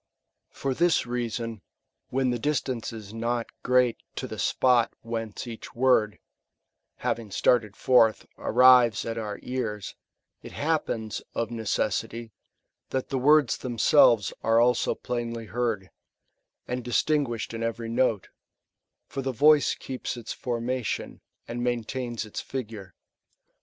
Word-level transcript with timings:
167 0.49 0.61
For 0.81 0.83
this 0.83 1.05
reason, 1.05 1.61
when 2.09 2.31
the 2.31 2.39
distance 2.39 2.91
is 2.91 3.13
not 3.13 3.45
great 3.61 3.97
to 4.15 4.25
the 4.27 4.39
spot 4.39 4.91
whence 5.03 5.45
each 5.45 5.75
word, 5.75 6.17
having 6.95 7.29
started 7.29 7.75
forth, 7.75 8.25
arrives 8.39 9.05
at 9.05 9.19
our 9.19 9.37
ears, 9.43 9.93
it 10.41 10.53
happens, 10.53 11.21
of 11.35 11.51
necessity, 11.51 12.31
that 12.89 13.09
the 13.09 13.19
words 13.19 13.59
themselves 13.59 14.33
are 14.41 14.59
also 14.59 14.95
plainly 14.95 15.45
heard, 15.45 15.91
and 16.67 16.83
distinguished 16.83 17.53
in 17.53 17.61
every 17.61 17.87
note; 17.87 18.29
for 19.05 19.21
the 19.21 19.31
voice 19.31 19.75
keeps 19.75 20.17
its 20.17 20.33
formation, 20.33 21.21
and 21.47 21.63
maintains 21.63 22.25
its 22.25 22.41
figure. 22.41 22.95